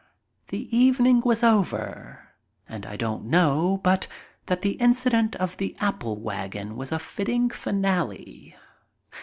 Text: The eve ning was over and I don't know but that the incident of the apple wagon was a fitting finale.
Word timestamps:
The 0.47 0.75
eve 0.75 0.99
ning 0.99 1.19
was 1.21 1.43
over 1.43 2.29
and 2.67 2.87
I 2.87 2.95
don't 2.95 3.25
know 3.25 3.79
but 3.83 4.07
that 4.47 4.63
the 4.63 4.71
incident 4.71 5.35
of 5.35 5.57
the 5.57 5.75
apple 5.79 6.17
wagon 6.19 6.75
was 6.75 6.91
a 6.91 6.97
fitting 6.97 7.51
finale. 7.51 8.55